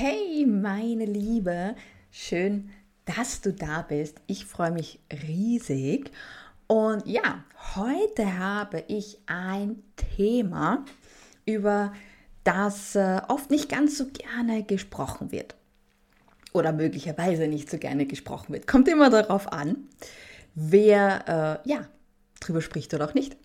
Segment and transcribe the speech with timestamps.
[0.00, 1.74] Hey, meine Liebe,
[2.12, 2.70] schön,
[3.04, 4.20] dass du da bist.
[4.28, 6.12] Ich freue mich riesig.
[6.68, 7.42] Und ja,
[7.74, 10.84] heute habe ich ein Thema,
[11.46, 11.92] über
[12.44, 15.56] das äh, oft nicht ganz so gerne gesprochen wird.
[16.52, 18.68] Oder möglicherweise nicht so gerne gesprochen wird.
[18.68, 19.88] Kommt immer darauf an,
[20.54, 21.88] wer äh, ja,
[22.38, 23.36] drüber spricht oder auch nicht.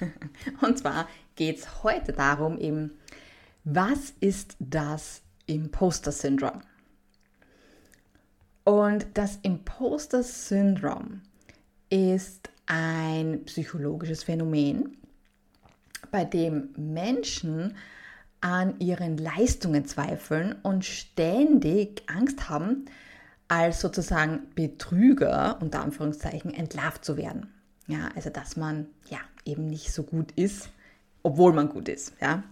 [0.60, 2.98] Und zwar geht es heute darum, eben,
[3.64, 6.62] was ist das Imposter-Syndrom.
[8.64, 11.22] Und das Imposter-Syndrom
[11.88, 14.96] ist ein psychologisches Phänomen,
[16.10, 17.76] bei dem Menschen
[18.40, 22.86] an ihren Leistungen zweifeln und ständig Angst haben,
[23.48, 27.52] als sozusagen Betrüger, unter Anführungszeichen, entlarvt zu werden.
[27.86, 30.70] Ja, also dass man ja eben nicht so gut ist,
[31.22, 32.12] obwohl man gut ist.
[32.20, 32.42] Ja,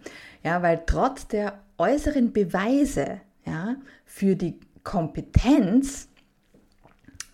[0.45, 6.09] ja weil trotz der äußeren Beweise ja, für die Kompetenz,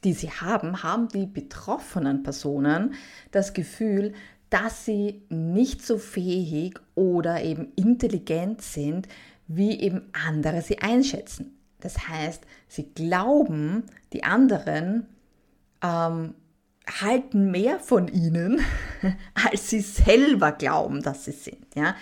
[0.04, 2.94] die sie haben, haben die betroffenen Personen
[3.30, 4.14] das Gefühl,
[4.48, 9.08] dass sie nicht so fähig oder eben intelligent sind,
[9.46, 11.56] wie eben andere sie einschätzen.
[11.80, 15.06] Das heißt, sie glauben, die anderen
[15.82, 16.34] ähm,
[17.00, 18.60] halten mehr von ihnen,
[19.34, 21.66] als sie selber glauben, dass sie sind.
[21.74, 21.94] Ja?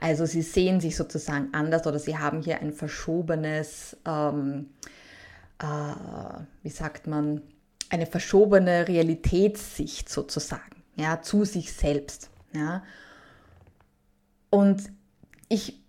[0.00, 4.70] Also sie sehen sich sozusagen anders oder sie haben hier ein verschobenes, ähm,
[5.58, 5.66] äh,
[6.62, 7.42] wie sagt man,
[7.90, 12.30] eine verschobene Realitätssicht sozusagen, ja, zu sich selbst.
[12.52, 12.82] Ja.
[14.50, 14.90] Und
[15.48, 15.80] ich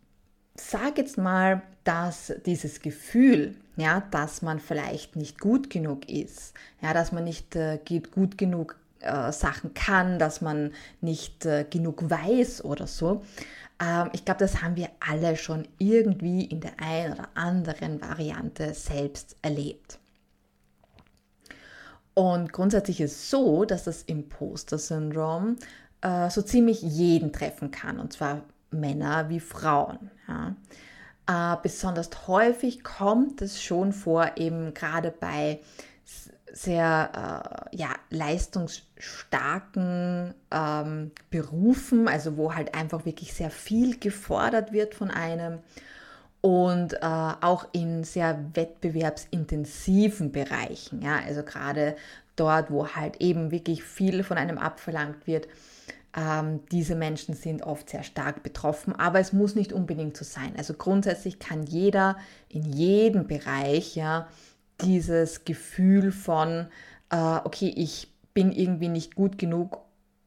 [0.55, 6.93] sage jetzt mal, dass dieses Gefühl, ja, dass man vielleicht nicht gut genug ist, ja,
[6.93, 7.79] dass man nicht äh,
[8.11, 13.23] gut genug äh, Sachen kann, dass man nicht äh, genug weiß oder so.
[13.79, 18.73] Ähm, ich glaube, das haben wir alle schon irgendwie in der einen oder anderen Variante
[18.73, 19.99] selbst erlebt.
[22.13, 25.55] Und grundsätzlich ist es so, dass das Imposter-Syndrom
[26.01, 30.11] äh, so ziemlich jeden treffen kann, und zwar Männer wie Frauen.
[30.27, 30.55] Ja.
[31.29, 35.59] Äh, besonders häufig kommt es schon vor, eben gerade bei
[36.61, 44.93] sehr äh, ja, leistungsstarken ähm, Berufen, also wo halt einfach wirklich sehr viel gefordert wird
[44.93, 45.59] von einem
[46.41, 51.95] und äh, auch in sehr wettbewerbsintensiven Bereichen, ja, also gerade
[52.35, 55.47] dort, wo halt eben wirklich viel von einem abverlangt wird.
[56.15, 60.53] Ähm, diese Menschen sind oft sehr stark betroffen, aber es muss nicht unbedingt so sein.
[60.57, 62.17] Also grundsätzlich kann jeder
[62.47, 64.27] in jedem Bereich ja
[64.81, 66.67] dieses Gefühl von,
[67.09, 69.79] äh, okay, ich bin irgendwie nicht gut genug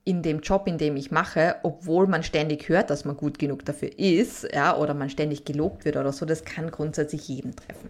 [0.05, 3.65] in dem Job, in dem ich mache, obwohl man ständig hört, dass man gut genug
[3.65, 7.89] dafür ist, ja, oder man ständig gelobt wird oder so, das kann grundsätzlich jeden treffen.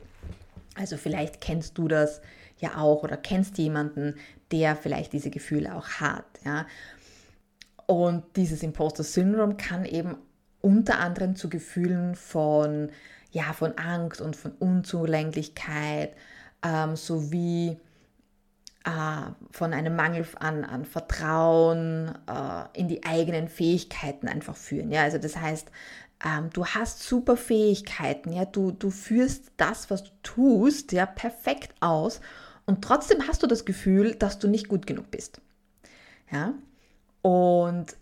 [0.75, 2.21] Also vielleicht kennst du das
[2.59, 4.15] ja auch oder kennst jemanden,
[4.51, 6.67] der vielleicht diese Gefühle auch hat, ja.
[7.87, 10.17] Und dieses Imposter-Syndrom kann eben
[10.61, 12.91] unter anderem zu Gefühlen von,
[13.33, 16.15] ja, von Angst und von Unzulänglichkeit,
[16.63, 17.79] ähm, sowie
[18.85, 24.91] äh, von einem Mangel an, an Vertrauen äh, in die eigenen Fähigkeiten einfach führen.
[24.91, 25.71] Ja, also das heißt,
[26.25, 31.75] ähm, du hast super Fähigkeiten, ja, du, du führst das, was du tust, ja, perfekt
[31.81, 32.21] aus
[32.67, 35.41] und trotzdem hast du das Gefühl, dass du nicht gut genug bist.
[36.31, 36.55] Ja,
[37.23, 37.97] und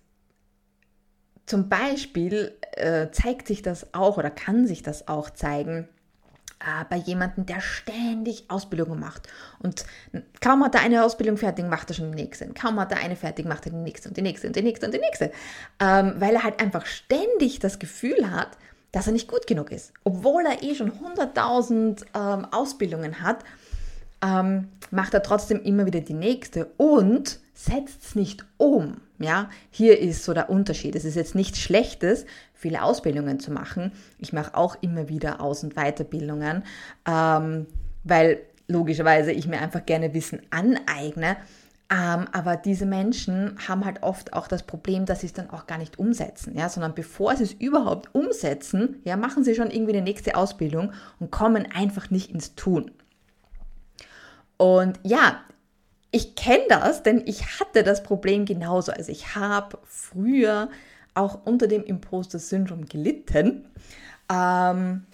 [1.46, 5.88] zum Beispiel äh, zeigt sich das auch oder kann sich das auch zeigen,
[6.60, 9.28] äh, bei jemandem, der ständig Ausbildungen macht.
[9.60, 9.84] Und
[10.40, 12.48] kaum hat er eine Ausbildung fertig, macht er schon die nächste.
[12.52, 14.86] Kaum hat er eine fertig, macht er die nächste und die nächste und die nächste
[14.86, 15.32] und die nächste.
[15.80, 18.58] Ähm, weil er halt einfach ständig das Gefühl hat,
[18.92, 19.92] dass er nicht gut genug ist.
[20.04, 23.44] Obwohl er eh schon 100.000 ähm, Ausbildungen hat,
[24.22, 28.96] ähm, macht er trotzdem immer wieder die nächste und setzt es nicht um.
[29.18, 30.94] Ja, hier ist so der Unterschied.
[30.96, 33.92] Es ist jetzt nichts Schlechtes, viele Ausbildungen zu machen.
[34.18, 36.62] Ich mache auch immer wieder Aus- und Weiterbildungen,
[37.06, 37.66] ähm,
[38.02, 41.36] weil logischerweise ich mir einfach gerne Wissen aneigne.
[41.90, 45.66] Ähm, aber diese Menschen haben halt oft auch das Problem, dass sie es dann auch
[45.66, 49.94] gar nicht umsetzen, ja, sondern bevor sie es überhaupt umsetzen, ja, machen sie schon irgendwie
[49.94, 52.92] die nächste Ausbildung und kommen einfach nicht ins Tun.
[54.56, 55.40] Und ja,
[56.10, 58.92] ich kenne das, denn ich hatte das Problem genauso.
[58.92, 60.68] Also ich habe früher
[61.14, 63.64] auch unter dem Imposter-Syndrom gelitten
[64.30, 65.04] ähm,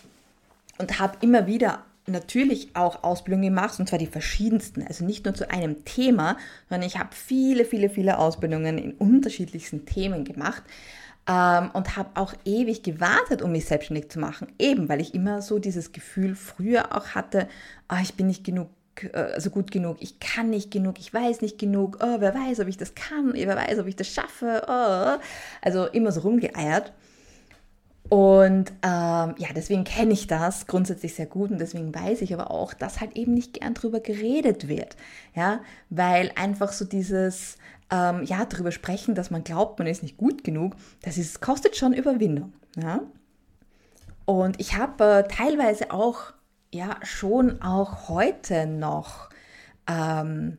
[0.78, 4.86] und habe immer wieder natürlich auch Ausbildungen gemacht, und zwar die verschiedensten.
[4.86, 6.36] Also nicht nur zu einem Thema,
[6.68, 10.62] sondern ich habe viele, viele, viele Ausbildungen in unterschiedlichsten Themen gemacht.
[11.28, 15.42] ähm, und habe auch ewig gewartet, um mich selbstständig zu machen, eben weil ich immer
[15.42, 17.48] so dieses Gefühl früher auch hatte,
[17.90, 18.68] oh, ich bin nicht genug
[19.12, 22.68] also gut genug, ich kann nicht genug, ich weiß nicht genug, oh, wer weiß, ob
[22.68, 25.22] ich das kann, wer weiß, ob ich das schaffe, oh.
[25.62, 26.92] also immer so rumgeeiert.
[28.08, 32.50] Und ähm, ja, deswegen kenne ich das grundsätzlich sehr gut und deswegen weiß ich aber
[32.50, 34.96] auch, dass halt eben nicht gern drüber geredet wird.
[35.34, 35.60] Ja,
[35.90, 37.56] weil einfach so dieses,
[37.90, 41.76] ähm, ja, drüber sprechen, dass man glaubt, man ist nicht gut genug, das ist, kostet
[41.76, 42.52] schon Überwindung.
[42.76, 43.02] Ja.
[44.24, 46.32] Und ich habe äh, teilweise auch,
[46.72, 49.30] ja, schon auch heute noch,
[49.88, 50.58] ähm,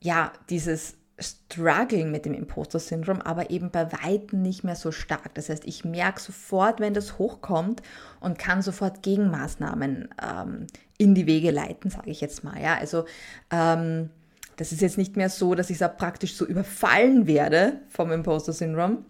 [0.00, 5.34] ja, dieses struggling mit dem Imposter-Syndrom, aber eben bei Weitem nicht mehr so stark.
[5.34, 7.82] Das heißt, ich merke sofort, wenn das hochkommt
[8.20, 12.60] und kann sofort Gegenmaßnahmen ähm, in die Wege leiten, sage ich jetzt mal.
[12.60, 13.04] Ja, also
[13.50, 14.10] ähm,
[14.56, 19.04] das ist jetzt nicht mehr so, dass ich da praktisch so überfallen werde vom Imposter-Syndrom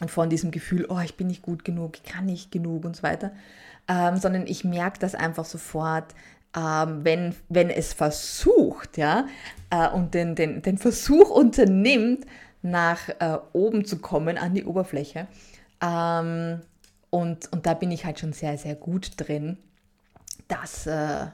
[0.00, 2.96] und von diesem Gefühl, oh, ich bin nicht gut genug, ich kann nicht genug und
[2.96, 3.32] so weiter,
[3.90, 6.14] ähm, sondern ich merke das einfach sofort,
[6.56, 9.26] ähm, wenn, wenn es versucht, ja,
[9.70, 12.24] äh, und den, den, den Versuch unternimmt,
[12.62, 15.26] nach äh, oben zu kommen, an die Oberfläche.
[15.82, 16.60] Ähm,
[17.10, 19.56] und, und da bin ich halt schon sehr, sehr gut drin,
[20.46, 21.26] das äh,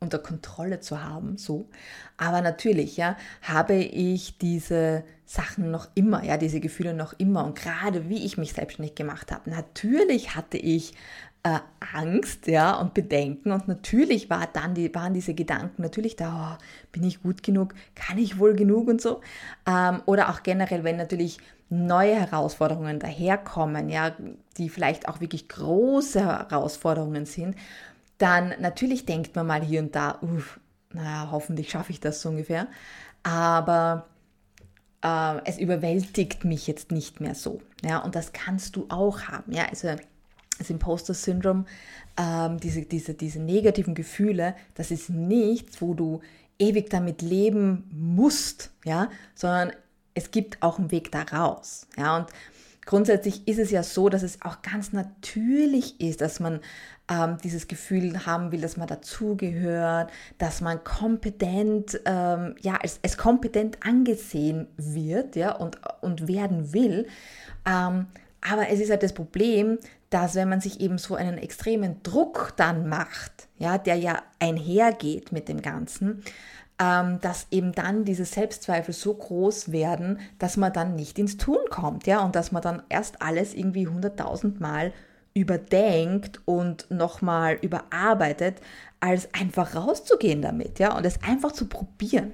[0.00, 1.68] unter Kontrolle zu haben, so.
[2.16, 7.44] Aber natürlich, ja, habe ich diese Sachen noch immer, ja, diese Gefühle noch immer.
[7.44, 10.94] Und gerade wie ich mich selbstständig gemacht habe, natürlich hatte ich
[11.44, 11.60] äh,
[11.92, 13.52] Angst ja, und Bedenken.
[13.52, 17.74] Und natürlich war dann die, waren diese Gedanken natürlich da, oh, bin ich gut genug,
[17.94, 19.20] kann ich wohl genug und so.
[19.66, 21.38] Ähm, oder auch generell, wenn natürlich
[21.68, 24.12] neue Herausforderungen daherkommen, ja,
[24.56, 27.56] die vielleicht auch wirklich große Herausforderungen sind,
[28.18, 30.58] dann natürlich denkt man mal hier und da, uff,
[30.92, 32.68] naja, hoffentlich schaffe ich das so ungefähr.
[33.22, 34.06] Aber
[35.02, 37.60] äh, es überwältigt mich jetzt nicht mehr so.
[37.82, 39.52] Ja, und das kannst du auch haben.
[39.52, 39.88] Ja, also
[40.58, 41.66] das Imposter-Syndrom,
[42.16, 46.20] ähm, diese, diese, diese negativen Gefühle, das ist nichts, wo du
[46.58, 49.72] ewig damit leben musst, ja, sondern
[50.14, 52.28] es gibt auch einen Weg da raus, ja, und
[52.86, 56.60] grundsätzlich ist es ja so, dass es auch ganz natürlich ist, dass man
[57.10, 63.16] ähm, dieses Gefühl haben will, dass man dazugehört, dass man kompetent, ähm, ja, als, als
[63.16, 67.06] kompetent angesehen wird, ja, und, und werden will.
[67.66, 68.06] Ähm,
[68.40, 69.78] aber es ist halt das Problem,
[70.14, 75.32] dass wenn man sich eben so einen extremen Druck dann macht, ja, der ja einhergeht
[75.32, 76.22] mit dem Ganzen,
[76.78, 81.58] ähm, dass eben dann diese Selbstzweifel so groß werden, dass man dann nicht ins Tun
[81.68, 84.92] kommt, ja, und dass man dann erst alles irgendwie hunderttausend Mal
[85.34, 88.60] überdenkt und nochmal überarbeitet,
[89.00, 92.30] als einfach rauszugehen damit, ja, und es einfach zu probieren.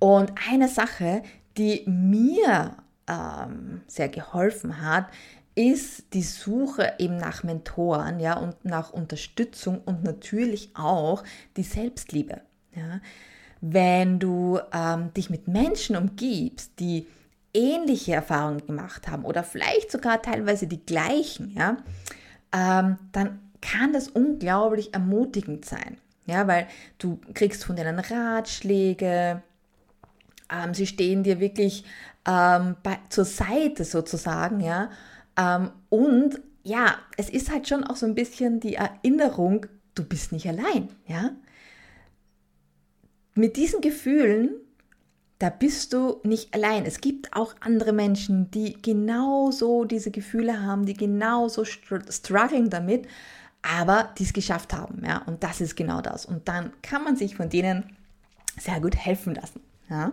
[0.00, 1.22] Und eine Sache,
[1.56, 2.76] die mir
[3.08, 5.06] ähm, sehr geholfen hat,
[5.54, 11.22] ist die Suche eben nach Mentoren, ja, und nach Unterstützung und natürlich auch
[11.56, 12.40] die Selbstliebe.
[12.74, 13.00] Ja.
[13.60, 17.06] Wenn du ähm, dich mit Menschen umgibst, die
[17.54, 21.76] ähnliche Erfahrungen gemacht haben oder vielleicht sogar teilweise die gleichen, ja,
[22.52, 25.98] ähm, dann kann das unglaublich ermutigend sein.
[26.26, 26.66] Ja, weil
[26.98, 29.42] du kriegst von denen Ratschläge,
[30.50, 31.84] ähm, sie stehen dir wirklich
[32.26, 34.90] ähm, bei, zur Seite sozusagen, ja.
[35.36, 40.32] Ähm, und ja, es ist halt schon auch so ein bisschen die Erinnerung, du bist
[40.32, 41.30] nicht allein, ja.
[43.34, 44.50] Mit diesen Gefühlen,
[45.38, 46.86] da bist du nicht allein.
[46.86, 53.08] Es gibt auch andere Menschen, die genauso diese Gefühle haben, die genauso struggling damit,
[53.60, 55.18] aber die es geschafft haben, ja.
[55.26, 56.24] Und das ist genau das.
[56.24, 57.96] Und dann kann man sich von denen
[58.58, 60.12] sehr gut helfen lassen, ja.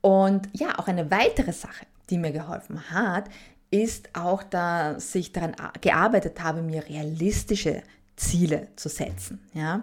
[0.00, 3.28] Und ja, auch eine weitere Sache, die mir geholfen hat,
[3.70, 7.82] ist auch, dass ich daran gearbeitet habe, mir realistische
[8.16, 9.40] Ziele zu setzen.
[9.52, 9.82] Ja?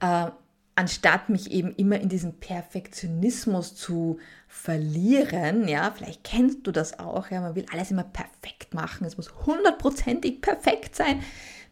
[0.00, 0.30] Äh,
[0.74, 7.30] anstatt mich eben immer in diesen Perfektionismus zu verlieren, ja, vielleicht kennst du das auch,
[7.30, 11.22] ja, man will alles immer perfekt machen, es muss hundertprozentig perfekt sein,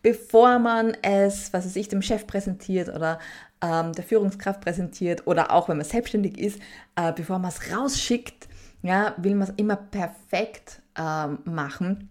[0.02, 3.18] bevor man es, was weiß ich, dem Chef präsentiert oder
[3.62, 6.60] ähm, der Führungskraft präsentiert oder auch wenn man selbstständig ist,
[6.96, 8.48] äh, bevor man es rausschickt,
[8.82, 12.08] ja, will man es immer perfekt ähm, machen.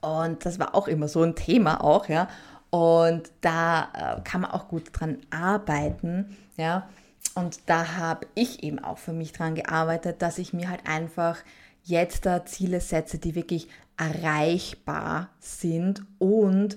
[0.00, 2.28] Und das war auch immer so ein Thema auch, ja.
[2.70, 6.88] Und da äh, kann man auch gut dran arbeiten, ja.
[7.34, 11.38] Und da habe ich eben auch für mich dran gearbeitet, dass ich mir halt einfach
[11.82, 16.76] jetzt da Ziele setze, die wirklich erreichbar sind und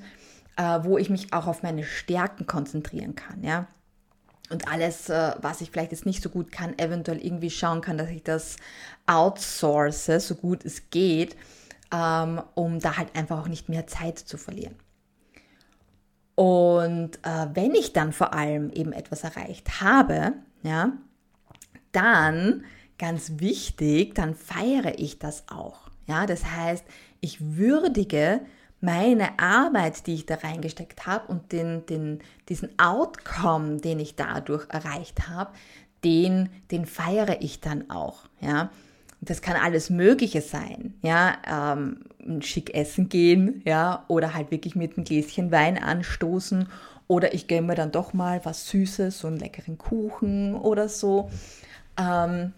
[0.56, 3.68] äh, wo ich mich auch auf meine Stärken konzentrieren kann, ja.
[4.50, 7.98] Und alles, äh, was ich vielleicht jetzt nicht so gut kann, eventuell irgendwie schauen kann,
[7.98, 8.58] dass ich das
[9.06, 11.36] outsource, so gut es geht,
[11.94, 14.76] ähm, um da halt einfach auch nicht mehr Zeit zu verlieren.
[16.36, 20.94] Und äh, wenn ich dann vor allem eben etwas erreicht habe, ja,
[21.92, 22.64] dann
[23.00, 25.90] ganz wichtig, dann feiere ich das auch.
[26.06, 26.86] Ja, das heißt,
[27.22, 28.42] ich würdige
[28.80, 32.20] meine Arbeit, die ich da reingesteckt habe und den, den,
[32.50, 35.52] diesen Outcome, den ich dadurch erreicht habe,
[36.04, 38.26] den, den feiere ich dann auch.
[38.40, 38.70] Ja,
[39.22, 44.96] das kann alles Mögliche sein, ja, ähm, schick essen gehen, ja, oder halt wirklich mit
[44.96, 46.68] einem Gläschen Wein anstoßen,
[47.08, 51.32] oder ich gönne mir dann doch mal was Süßes, so einen leckeren Kuchen oder so.
[51.98, 52.54] Ähm,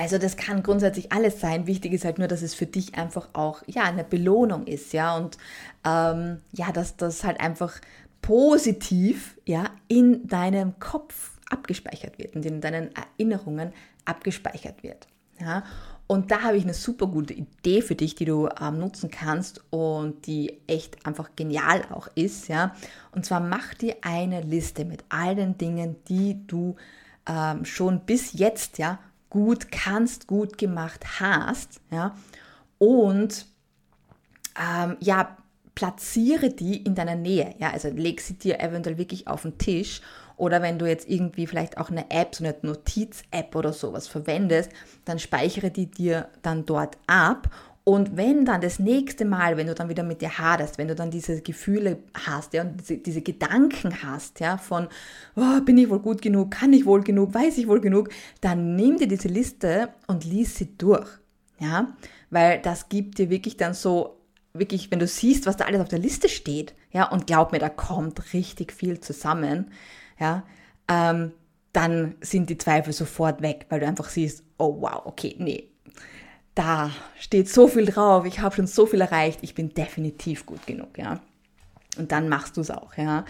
[0.00, 1.66] also das kann grundsätzlich alles sein.
[1.66, 5.14] Wichtig ist halt nur, dass es für dich einfach auch ja eine Belohnung ist, ja
[5.14, 5.36] und
[5.84, 7.78] ähm, ja, dass das halt einfach
[8.22, 13.72] positiv ja in deinem Kopf abgespeichert wird und in deinen Erinnerungen
[14.06, 15.06] abgespeichert wird.
[15.38, 15.64] Ja?
[16.06, 19.62] Und da habe ich eine super gute Idee für dich, die du ähm, nutzen kannst
[19.70, 22.48] und die echt einfach genial auch ist.
[22.48, 22.74] Ja?
[23.12, 26.76] Und zwar mach dir eine Liste mit all den Dingen, die du
[27.28, 28.98] ähm, schon bis jetzt ja
[29.30, 31.80] gut kannst, gut gemacht hast.
[31.90, 32.14] Ja?
[32.78, 33.46] Und
[34.60, 35.36] ähm, ja,
[35.74, 37.54] platziere die in deiner Nähe.
[37.58, 37.70] Ja?
[37.70, 40.02] Also leg sie dir eventuell wirklich auf den Tisch
[40.40, 44.70] oder wenn du jetzt irgendwie vielleicht auch eine App, so eine Notiz-App oder sowas verwendest,
[45.04, 47.50] dann speichere die dir dann dort ab.
[47.90, 50.94] Und wenn dann das nächste Mal, wenn du dann wieder mit dir haderst, wenn du
[50.94, 54.86] dann diese Gefühle hast, ja, und diese, diese Gedanken hast, ja, von,
[55.34, 58.10] oh, bin ich wohl gut genug, kann ich wohl genug, weiß ich wohl genug,
[58.42, 61.08] dann nimm dir diese Liste und lies sie durch,
[61.58, 61.96] ja,
[62.30, 64.20] weil das gibt dir wirklich dann so
[64.52, 67.58] wirklich, wenn du siehst, was da alles auf der Liste steht, ja, und glaub mir,
[67.58, 69.72] da kommt richtig viel zusammen,
[70.16, 70.44] ja,
[70.86, 71.32] ähm,
[71.72, 75.69] dann sind die Zweifel sofort weg, weil du einfach siehst, oh wow, okay, nee,
[76.54, 80.66] da steht so viel drauf, ich habe schon so viel erreicht, ich bin definitiv gut
[80.66, 81.20] genug, ja.
[81.98, 83.24] Und dann machst du es auch, ja.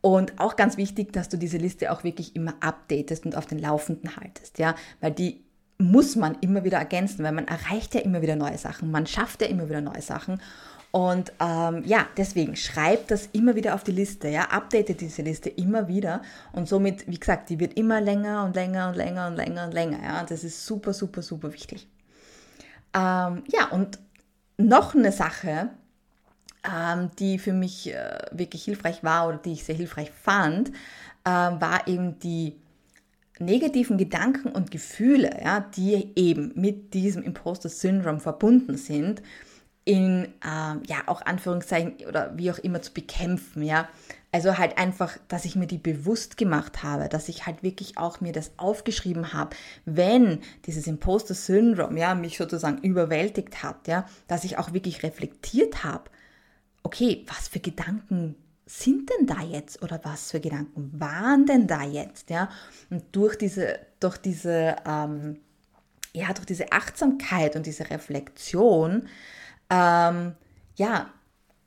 [0.00, 3.58] Und auch ganz wichtig, dass du diese Liste auch wirklich immer updatest und auf den
[3.58, 5.44] Laufenden haltest, ja, weil die
[5.78, 9.42] muss man immer wieder ergänzen, weil man erreicht ja immer wieder neue Sachen, man schafft
[9.42, 10.40] ja immer wieder neue Sachen
[10.92, 15.48] und ähm, ja, deswegen schreib das immer wieder auf die Liste, ja, update diese Liste
[15.48, 19.36] immer wieder und somit, wie gesagt, die wird immer länger und länger und länger und
[19.36, 21.88] länger und länger, ja, das ist super, super, super wichtig.
[22.94, 23.98] Ähm, ja, und
[24.56, 25.70] noch eine Sache,
[26.64, 30.70] ähm, die für mich äh, wirklich hilfreich war oder die ich sehr hilfreich fand,
[31.24, 32.54] äh, war eben die
[33.38, 39.22] negativen Gedanken und Gefühle, ja, die eben mit diesem Imposter Syndrome verbunden sind
[39.84, 43.88] in, ähm, ja, auch Anführungszeichen oder wie auch immer zu bekämpfen, ja.
[44.32, 48.20] Also halt einfach, dass ich mir die bewusst gemacht habe, dass ich halt wirklich auch
[48.20, 54.42] mir das aufgeschrieben habe, wenn dieses Imposter Syndrome, ja, mich sozusagen überwältigt hat, ja, dass
[54.44, 56.10] ich auch wirklich reflektiert habe,
[56.82, 58.34] okay, was für Gedanken
[58.66, 62.48] sind denn da jetzt oder was für Gedanken waren denn da jetzt, ja?
[62.90, 65.38] Und durch diese, durch diese, ähm,
[66.14, 69.06] ja, durch diese Achtsamkeit und diese Reflexion
[69.70, 70.34] ähm,
[70.76, 71.10] ja,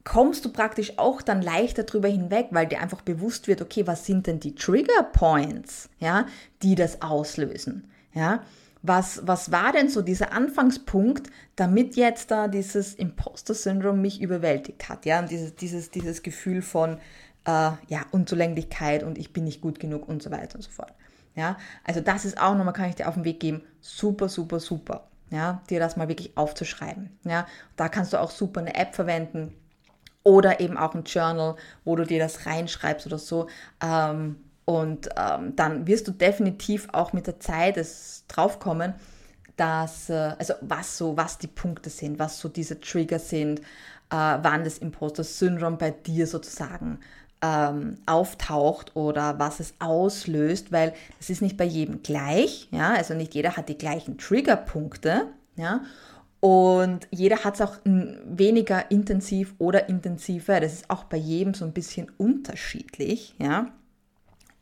[0.07, 4.05] kommst du praktisch auch dann leichter drüber hinweg, weil dir einfach bewusst wird, okay, was
[4.05, 6.27] sind denn die Trigger Points, ja,
[6.61, 8.41] die das auslösen, ja?
[8.83, 15.05] Was, was war denn so dieser Anfangspunkt, damit jetzt da dieses Imposter-Syndrom mich überwältigt hat,
[15.05, 16.99] ja, und dieses, dieses, dieses Gefühl von,
[17.45, 20.93] äh, ja, Unzulänglichkeit und ich bin nicht gut genug und so weiter und so fort,
[21.35, 21.57] ja?
[21.83, 25.09] Also das ist auch nochmal, kann ich dir auf den Weg geben, super, super, super
[25.29, 27.17] ja, dir das mal wirklich aufzuschreiben.
[27.23, 29.53] Ja, da kannst du auch super eine App verwenden
[30.23, 31.55] oder eben auch ein Journal,
[31.85, 33.47] wo du dir das reinschreibst oder so.
[33.81, 38.93] Ähm, und ähm, dann wirst du definitiv auch mit der Zeit es draufkommen,
[39.55, 43.63] dass, äh, also was so, was die Punkte sind, was so diese Trigger sind, äh,
[44.11, 46.99] wann das Imposter-Syndrom bei dir sozusagen
[47.41, 53.13] ähm, auftaucht oder was es auslöst, weil es ist nicht bei jedem gleich, ja, also
[53.13, 55.81] nicht jeder hat die gleichen Triggerpunkte, ja,
[56.39, 61.65] und jeder hat es auch weniger intensiv oder intensiver, das ist auch bei jedem so
[61.65, 63.73] ein bisschen unterschiedlich, ja.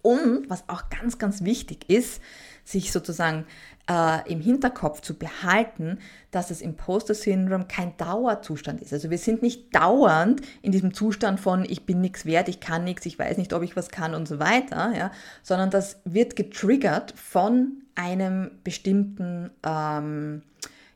[0.01, 2.22] Und was auch ganz, ganz wichtig ist,
[2.65, 3.45] sich sozusagen
[3.89, 6.00] äh, im Hinterkopf zu behalten,
[6.31, 8.91] dass das Imposter-Syndrom kein Dauerzustand ist.
[8.91, 12.84] Also wir sind nicht dauernd in diesem Zustand von ich bin nichts wert, ich kann
[12.84, 15.12] nichts, ich weiß nicht, ob ich was kann und so weiter, ja,
[15.43, 20.41] sondern das wird getriggert von einem bestimmten ähm,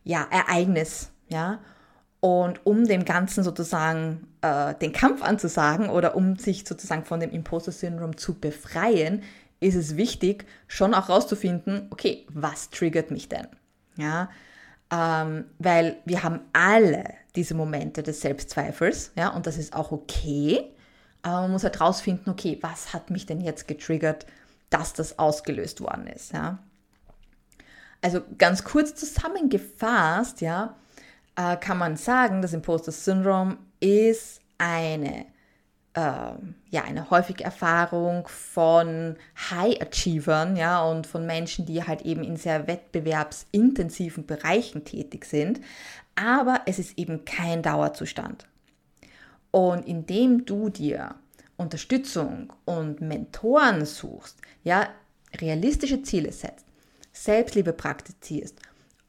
[0.04, 1.60] ja, Ereignis, ja.
[2.22, 7.32] Und um dem Ganzen sozusagen äh, den Kampf anzusagen oder um sich sozusagen von dem
[7.32, 9.24] Imposter-Syndrom zu befreien,
[9.60, 13.48] ist es wichtig, schon auch rauszufinden, okay, was triggert mich denn?
[13.98, 14.30] Ja,
[14.92, 17.04] ähm, weil wir haben alle
[17.36, 20.72] diese Momente des Selbstzweifels, ja, und das ist auch okay.
[21.22, 24.26] Aber man muss halt rausfinden, okay, was hat mich denn jetzt getriggert,
[24.70, 26.60] dass das ausgelöst worden ist, ja.
[28.02, 30.78] Also ganz kurz zusammengefasst, ja,
[31.36, 35.26] äh, kann man sagen, das Imposter Syndrome ist eine
[36.70, 39.16] ja, eine häufige Erfahrung von
[39.50, 45.62] High Achievern, ja, und von Menschen, die halt eben in sehr wettbewerbsintensiven Bereichen tätig sind.
[46.16, 48.46] Aber es ist eben kein Dauerzustand.
[49.52, 51.16] Und indem du dir
[51.58, 54.88] Unterstützung und Mentoren suchst, ja,
[55.40, 56.66] realistische Ziele setzt,
[57.12, 58.56] Selbstliebe praktizierst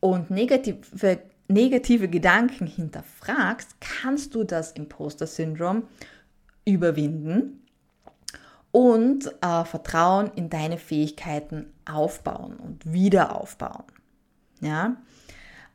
[0.00, 5.85] und negative, negative Gedanken hinterfragst, kannst du das Imposter-Syndrom
[6.64, 7.67] überwinden
[8.73, 13.85] und äh, Vertrauen in deine Fähigkeiten aufbauen und wieder aufbauen.
[14.61, 14.97] Ja?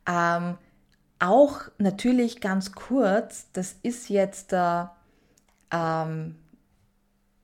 [0.08, 0.58] Ähm,
[1.20, 4.86] auch natürlich ganz kurz, das ist jetzt äh,
[5.72, 6.36] ähm,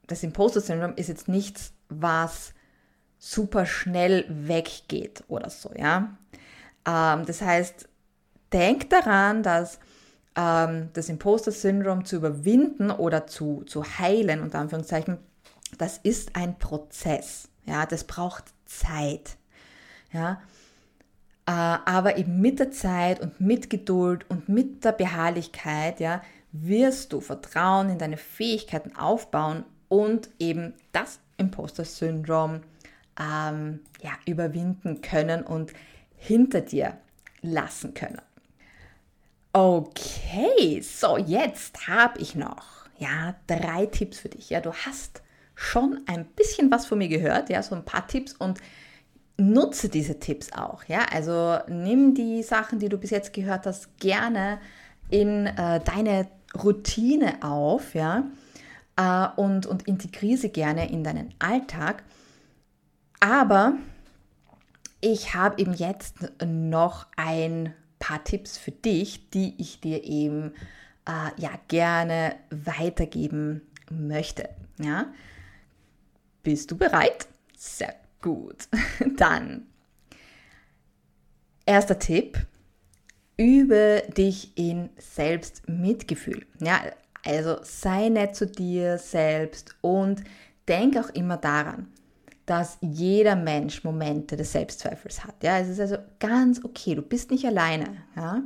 [0.07, 2.53] das Imposter-Syndrom ist jetzt nichts, was
[3.17, 6.17] super schnell weggeht oder so, ja.
[6.85, 7.87] Ähm, das heißt,
[8.51, 9.79] denk daran, dass
[10.35, 15.17] ähm, das Imposter-Syndrom zu überwinden oder zu, zu heilen, unter Anführungszeichen,
[15.77, 17.49] das ist ein Prozess.
[17.65, 19.37] Ja, das braucht Zeit.
[20.11, 20.41] Ja,
[21.45, 26.21] äh, aber eben mit der Zeit und mit Geduld und mit der Beharrlichkeit, ja,
[26.51, 32.61] wirst du Vertrauen in deine Fähigkeiten aufbauen und eben das Imposter-Syndrom
[33.19, 35.73] ähm, ja, überwinden können und
[36.15, 36.97] hinter dir
[37.41, 38.21] lassen können.
[39.53, 44.49] Okay, so jetzt habe ich noch ja drei Tipps für dich.
[44.49, 45.21] Ja, du hast
[45.55, 48.59] schon ein bisschen was von mir gehört, ja, so ein paar Tipps und
[49.37, 50.85] nutze diese Tipps auch.
[50.85, 54.59] Ja, also nimm die Sachen, die du bis jetzt gehört hast, gerne
[55.09, 56.27] in äh, deine
[56.63, 58.23] Routine auf, ja,
[58.95, 62.03] äh, und, und integriere sie gerne in deinen Alltag.
[63.19, 63.73] Aber
[65.01, 70.53] ich habe eben jetzt noch ein paar Tipps für dich, die ich dir eben
[71.07, 74.49] äh, ja gerne weitergeben möchte.
[74.77, 75.13] Ja?
[76.43, 77.27] Bist du bereit?
[77.55, 78.67] Sehr gut.
[79.17, 79.67] Dann
[81.65, 82.45] erster Tipp:
[83.37, 86.45] Übe dich in Selbstmitgefühl.
[86.59, 86.81] Ja,
[87.23, 90.23] also sei nett zu dir selbst und
[90.67, 91.87] denk auch immer daran,
[92.51, 95.41] dass jeder Mensch Momente des Selbstzweifels hat.
[95.41, 98.03] Ja, es ist also ganz okay, du bist nicht alleine.
[98.17, 98.43] Ja?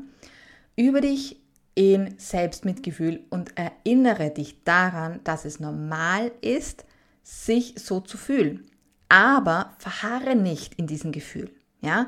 [0.75, 1.41] Über dich
[1.73, 6.85] in Selbstmitgefühl und erinnere dich daran, dass es normal ist,
[7.23, 8.69] sich so zu fühlen.
[9.09, 11.49] Aber verharre nicht in diesem Gefühl.
[11.81, 12.07] Ja?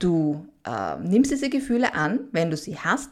[0.00, 3.10] Du äh, nimmst diese Gefühle an, wenn du sie hast.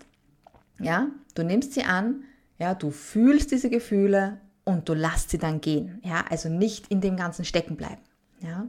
[0.81, 1.07] Ja?
[1.37, 2.25] Du nimmst sie an,
[2.59, 2.75] ja?
[2.75, 6.01] du fühlst diese Gefühle und du lässt sie dann gehen.
[6.05, 8.03] Ja, also nicht in dem Ganzen stecken bleiben.
[8.41, 8.67] Ja.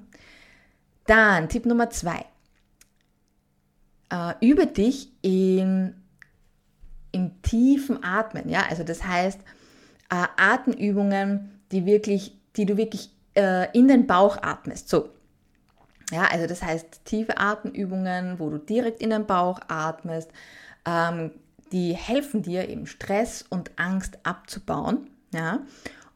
[1.05, 2.25] Dann Tipp Nummer zwei.
[4.09, 5.95] Äh, übe dich in,
[7.11, 8.49] in tiefen Atmen.
[8.49, 9.39] Ja, also das heißt
[10.09, 14.89] äh, Atemübungen, die wirklich, die du wirklich äh, in den Bauch atmest.
[14.89, 15.09] So.
[16.11, 20.29] Ja, also das heißt tiefe Atemübungen, wo du direkt in den Bauch atmest,
[20.85, 21.31] ähm,
[21.71, 25.09] die helfen dir eben Stress und Angst abzubauen.
[25.33, 25.59] Ja?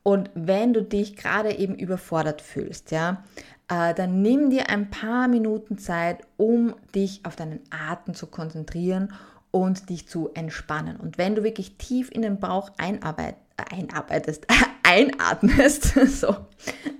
[0.03, 3.23] Und wenn du dich gerade eben überfordert fühlst, ja,
[3.67, 9.13] äh, dann nimm dir ein paar Minuten Zeit, um dich auf deinen Atem zu konzentrieren
[9.51, 10.97] und dich zu entspannen.
[10.97, 13.35] Und wenn du wirklich tief in den Bauch einarbeit,
[13.71, 14.47] einarbeitest,
[14.83, 16.35] einatmest, so,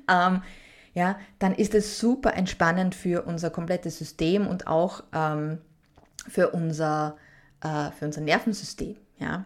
[0.09, 0.41] ähm,
[0.93, 5.59] ja, dann ist es super entspannend für unser komplettes System und auch ähm,
[6.27, 7.17] für, unser,
[7.61, 8.97] äh, für unser Nervensystem.
[9.19, 9.45] Ja.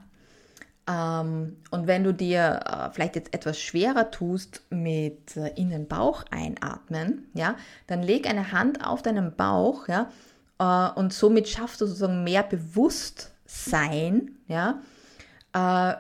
[0.88, 5.88] Ähm, und wenn du dir äh, vielleicht jetzt etwas schwerer tust mit äh, in den
[5.88, 7.56] Bauch einatmen, ja,
[7.88, 10.10] dann leg eine Hand auf deinen Bauch, ja,
[10.60, 14.82] äh, und somit schaffst du sozusagen mehr Bewusstsein, ja,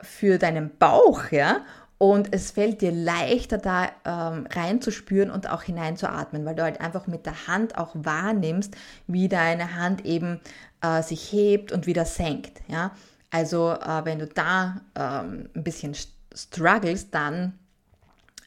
[0.04, 1.60] für deinen Bauch, ja,
[2.02, 7.06] und es fällt dir leichter, da ähm, reinzuspüren und auch hineinzuatmen, weil du halt einfach
[7.06, 10.40] mit der Hand auch wahrnimmst, wie deine Hand eben
[10.82, 12.60] äh, sich hebt und wieder senkt.
[12.68, 12.90] Ja?
[13.32, 15.96] Also äh, wenn du da ähm, ein bisschen
[16.36, 17.58] struggles, dann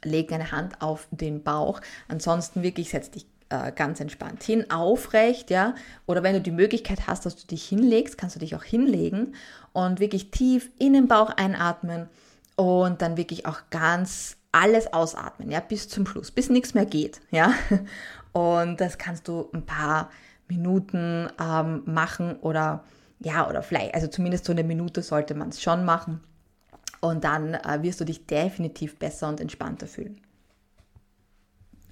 [0.02, 1.80] leg deine Hand auf den Bauch.
[2.08, 5.74] Ansonsten wirklich setz dich äh, ganz entspannt hin, aufrecht, ja.
[6.06, 9.34] Oder wenn du die Möglichkeit hast, dass du dich hinlegst, kannst du dich auch hinlegen
[9.72, 12.08] und wirklich tief in den Bauch einatmen
[12.56, 17.20] und dann wirklich auch ganz alles ausatmen, ja, bis zum Schluss, bis nichts mehr geht,
[17.30, 17.52] ja.
[18.32, 20.10] Und das kannst du ein paar
[20.48, 22.84] Minuten ähm, machen oder
[23.20, 26.20] ja, oder vielleicht, also zumindest so eine Minute sollte man es schon machen.
[27.00, 30.20] Und dann äh, wirst du dich definitiv besser und entspannter fühlen.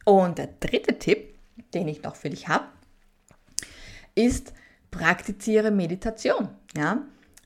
[0.05, 1.39] Und der dritte Tipp,
[1.75, 2.67] den ich noch für dich habe,
[4.15, 4.53] ist,
[4.91, 6.49] praktiziere Meditation.
[6.77, 7.03] Ja?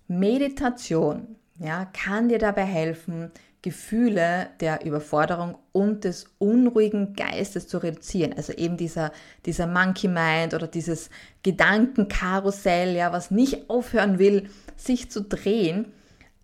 [0.09, 3.31] Meditation ja, kann dir dabei helfen,
[3.62, 8.33] Gefühle der Überforderung und des unruhigen Geistes zu reduzieren.
[8.37, 9.12] Also eben dieser,
[9.45, 11.11] dieser Monkey Mind oder dieses
[11.42, 15.87] Gedankenkarussell, ja, was nicht aufhören will, sich zu drehen,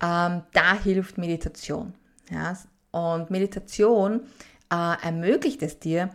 [0.01, 1.93] ähm, da hilft Meditation.
[2.29, 2.57] Ja?
[2.91, 4.21] Und Meditation
[4.71, 6.09] äh, ermöglicht es dir,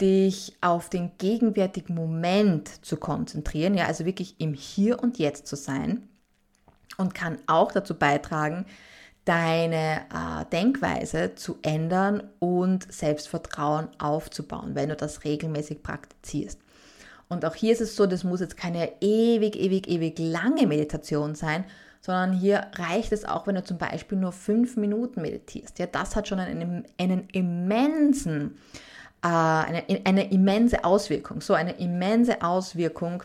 [0.00, 5.56] dich auf den gegenwärtigen Moment zu konzentrieren, ja, also wirklich im Hier und Jetzt zu
[5.56, 6.08] sein
[6.98, 8.64] und kann auch dazu beitragen,
[9.28, 16.58] deine äh, Denkweise zu ändern und Selbstvertrauen aufzubauen, wenn du das regelmäßig praktizierst.
[17.28, 21.34] Und auch hier ist es so, das muss jetzt keine ewig, ewig, ewig lange Meditation
[21.34, 21.64] sein,
[22.00, 25.78] sondern hier reicht es auch, wenn du zum Beispiel nur fünf Minuten meditierst.
[25.78, 28.56] Ja, das hat schon einen, einen immensen,
[29.22, 31.42] äh, eine, eine immense Auswirkung.
[31.42, 33.24] So eine immense Auswirkung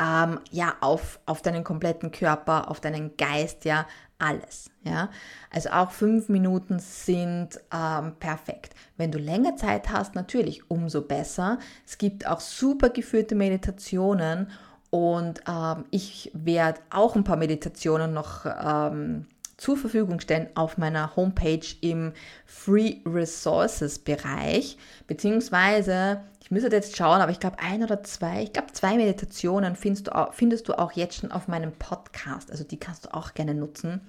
[0.00, 3.86] ähm, ja, auf, auf deinen kompletten Körper, auf deinen Geist, ja,
[4.22, 4.70] alles.
[4.84, 5.10] Ja?
[5.50, 8.74] Also auch fünf Minuten sind ähm, perfekt.
[8.96, 11.58] Wenn du länger Zeit hast, natürlich umso besser.
[11.86, 14.48] Es gibt auch super geführte Meditationen
[14.90, 19.26] und ähm, ich werde auch ein paar Meditationen noch ähm,
[19.62, 22.12] zur Verfügung stellen auf meiner Homepage im
[22.46, 28.52] Free Resources Bereich, beziehungsweise ich müsste jetzt schauen, aber ich glaube ein oder zwei, ich
[28.52, 32.64] glaube zwei Meditationen findest du, auch, findest du auch jetzt schon auf meinem Podcast, also
[32.64, 34.00] die kannst du auch gerne nutzen.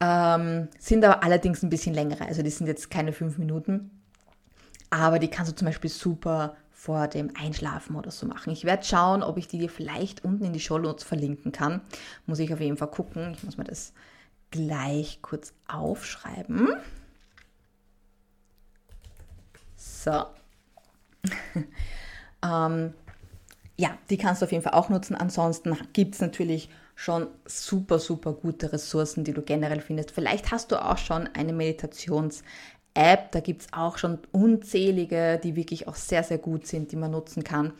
[0.00, 3.90] Ähm, sind aber allerdings ein bisschen längere, also die sind jetzt keine fünf Minuten,
[4.88, 8.54] aber die kannst du zum Beispiel super vor dem Einschlafen oder so machen.
[8.54, 11.82] Ich werde schauen, ob ich die dir vielleicht unten in die Show Notes verlinken kann.
[12.24, 13.32] Muss ich auf jeden Fall gucken.
[13.36, 13.92] Ich muss mir das
[14.50, 16.68] gleich kurz aufschreiben.
[19.76, 20.26] So.
[22.44, 22.94] ähm,
[23.76, 25.14] ja, die kannst du auf jeden Fall auch nutzen.
[25.14, 30.10] Ansonsten gibt es natürlich schon super, super gute Ressourcen, die du generell findest.
[30.10, 33.32] Vielleicht hast du auch schon eine Meditations-App.
[33.32, 37.10] Da gibt es auch schon unzählige, die wirklich auch sehr, sehr gut sind, die man
[37.10, 37.74] nutzen kann.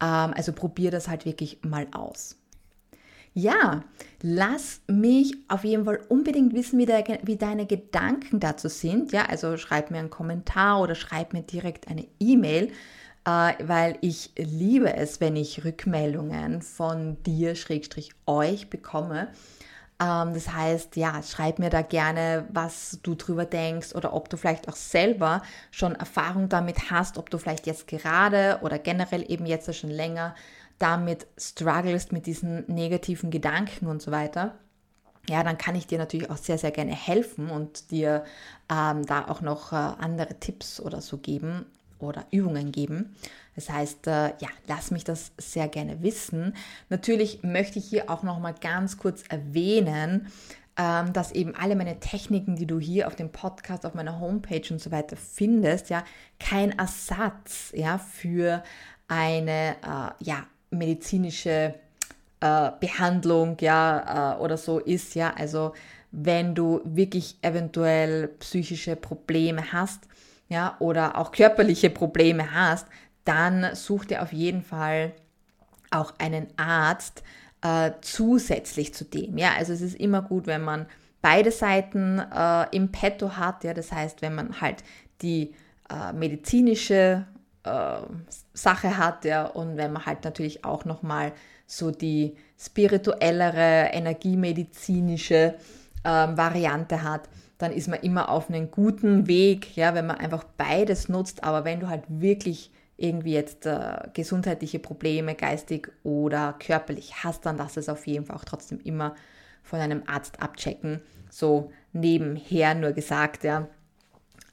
[0.00, 2.36] Ähm, also probier das halt wirklich mal aus.
[3.38, 3.82] Ja,
[4.22, 9.12] lass mich auf jeden Fall unbedingt wissen, wie, de wie, deine Gedanken dazu sind.
[9.12, 12.72] Ja, also schreib mir einen Kommentar oder schreib mir direkt eine E-Mail,
[13.26, 19.28] äh, weil ich liebe es, wenn ich Rückmeldungen von dir, Schrägstrich euch bekomme.
[20.00, 24.38] Ähm, das heißt, ja, schreib mir da gerne, was du drüber denkst oder ob du
[24.38, 29.44] vielleicht auch selber schon Erfahrung damit hast, ob du vielleicht jetzt gerade oder generell eben
[29.44, 30.34] jetzt schon länger
[30.78, 34.58] damit strugglest, mit diesen negativen Gedanken und so weiter,
[35.28, 38.24] ja, dann kann ich dir natürlich auch sehr, sehr gerne helfen und dir
[38.70, 41.66] ähm, da auch noch äh, andere Tipps oder so geben
[41.98, 43.16] oder Übungen geben.
[43.54, 46.54] Das heißt, äh, ja, lass mich das sehr gerne wissen.
[46.90, 50.28] Natürlich möchte ich hier auch noch mal ganz kurz erwähnen,
[50.76, 54.66] ähm, dass eben alle meine Techniken, die du hier auf dem Podcast, auf meiner Homepage
[54.70, 56.04] und so weiter findest, ja,
[56.38, 58.62] kein Ersatz, ja, für
[59.08, 60.46] eine, äh, ja,
[60.78, 61.74] medizinische
[62.40, 65.32] äh, Behandlung ja äh, oder so ist ja.
[65.36, 65.72] Also
[66.12, 70.02] wenn du wirklich eventuell psychische Probleme hast
[70.48, 72.86] ja oder auch körperliche Probleme hast
[73.24, 75.12] dann such dir auf jeden Fall
[75.90, 77.22] auch einen Arzt
[77.62, 79.50] äh, zusätzlich zu dem ja.
[79.56, 80.86] Also es ist immer gut wenn man
[81.22, 83.74] beide Seiten äh, im Petto hat ja.
[83.74, 84.84] Das heißt wenn man halt
[85.22, 85.54] die
[85.90, 87.26] äh, medizinische
[88.52, 91.32] Sache hat, ja, und wenn man halt natürlich auch nochmal
[91.66, 95.54] so die spirituellere, energiemedizinische
[96.04, 100.44] ähm, Variante hat, dann ist man immer auf einem guten Weg, ja, wenn man einfach
[100.44, 101.42] beides nutzt.
[101.42, 107.56] Aber wenn du halt wirklich irgendwie jetzt äh, gesundheitliche Probleme, geistig oder körperlich hast, dann
[107.56, 109.14] lass es auf jeden Fall auch trotzdem immer
[109.62, 111.00] von einem Arzt abchecken.
[111.30, 113.66] So nebenher nur gesagt, ja.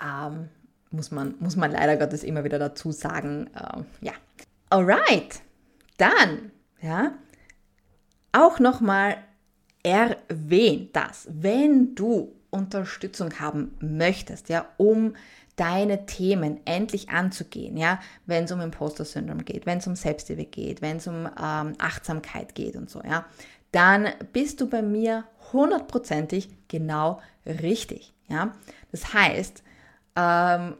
[0.01, 0.49] Ähm,
[0.93, 3.49] muss man, muss man leider Gottes immer wieder dazu sagen.
[3.55, 4.13] Äh, ja.
[4.69, 5.41] Alright,
[5.97, 6.51] dann,
[6.81, 7.13] ja,
[8.31, 9.17] auch nochmal
[9.83, 15.15] erwähnt, dass wenn du Unterstützung haben möchtest, ja, um
[15.55, 20.81] deine Themen endlich anzugehen, ja, wenn es um Imposter-Syndrom geht, wenn es um Selbstliebe geht,
[20.81, 23.25] wenn es um ähm, Achtsamkeit geht und so, ja,
[23.71, 28.53] dann bist du bei mir hundertprozentig genau richtig, ja.
[28.91, 29.63] Das heißt,
[30.15, 30.75] ähm,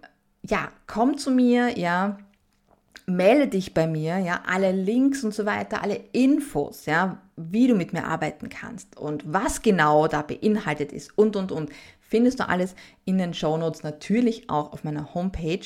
[0.46, 2.18] ja, komm zu mir, ja,
[3.06, 7.76] melde dich bei mir, ja, alle Links und so weiter, alle Infos, ja, wie du
[7.76, 11.70] mit mir arbeiten kannst und was genau da beinhaltet ist und und und,
[12.14, 15.66] findest du alles in den Show Notes, natürlich auch auf meiner Homepage.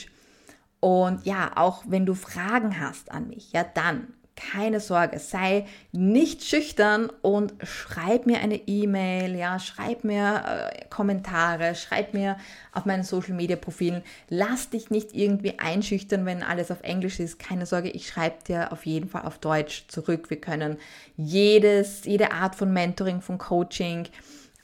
[0.80, 6.44] Und ja, auch wenn du Fragen hast an mich, ja, dann keine Sorge, sei nicht
[6.44, 12.38] schüchtern und schreib mir eine E-Mail, ja, schreib mir äh, Kommentare, schreib mir
[12.72, 14.04] auf meinen Social Media Profilen.
[14.30, 17.40] Lass dich nicht irgendwie einschüchtern, wenn alles auf Englisch ist.
[17.40, 20.30] Keine Sorge, ich schreibe dir auf jeden Fall auf Deutsch zurück.
[20.30, 20.78] Wir können
[21.18, 24.08] jedes, jede Art von Mentoring, von Coaching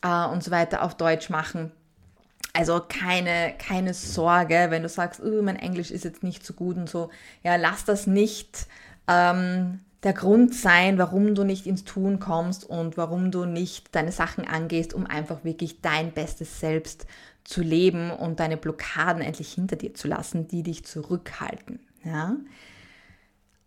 [0.04, 1.72] äh, und so weiter auf Deutsch machen.
[2.56, 6.78] Also keine, keine Sorge, wenn du sagst, oh, mein Englisch ist jetzt nicht so gut
[6.78, 7.10] und so.
[7.42, 8.68] Ja, lass das nicht
[9.08, 14.12] ähm, der Grund sein, warum du nicht ins Tun kommst und warum du nicht deine
[14.12, 17.08] Sachen angehst, um einfach wirklich dein bestes Selbst
[17.44, 21.80] zu leben und deine Blockaden endlich hinter dir zu lassen, die dich zurückhalten.
[22.04, 22.38] Ja,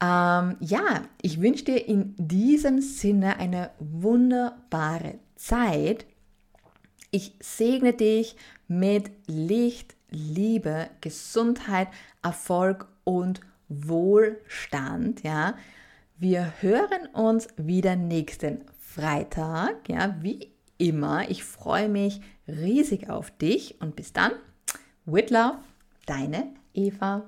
[0.00, 6.06] ähm, ja ich wünsche dir in diesem Sinne eine wunderbare Zeit.
[7.10, 8.36] Ich segne dich
[8.68, 11.88] mit Licht, Liebe, Gesundheit,
[12.22, 15.56] Erfolg und Wohlstand, ja.
[16.18, 21.28] Wir hören uns wieder nächsten Freitag, ja, wie immer.
[21.30, 24.32] Ich freue mich riesig auf dich und bis dann.
[25.04, 25.58] With love,
[26.06, 27.24] deine Eva.